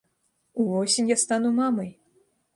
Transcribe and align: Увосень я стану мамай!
Увосень 0.63 1.11
я 1.15 1.19
стану 1.25 1.53
мамай! 1.61 1.91